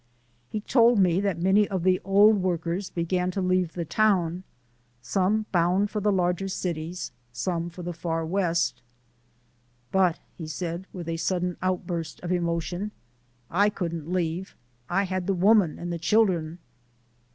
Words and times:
He 0.49 0.61
told 0.61 0.97
me 0.97 1.21
that 1.21 1.37
many 1.37 1.67
of 1.67 1.83
the 1.83 2.01
old 2.03 2.41
workers 2.41 2.89
began 2.89 3.29
to 3.29 3.39
leave 3.39 3.73
the 3.73 3.85
town 3.85 4.41
(some 4.99 5.45
bound 5.51 5.91
for 5.91 5.99
the 6.01 6.11
larger 6.11 6.47
cities, 6.47 7.11
some 7.31 7.69
for 7.69 7.83
the 7.83 7.93
Far 7.93 8.25
West). 8.25 8.81
"But," 9.91 10.17
said 10.43 10.87
he 10.91 10.97
with 10.97 11.07
a 11.07 11.17
sudden 11.17 11.55
outburst 11.61 12.19
of 12.21 12.31
emotion, 12.31 12.89
"I 13.51 13.69
couldn't 13.69 14.11
leave. 14.11 14.55
I 14.89 15.03
had 15.03 15.27
the 15.27 15.35
woman 15.35 15.77
and 15.77 15.93
the 15.93 15.99
children!" 15.99 16.57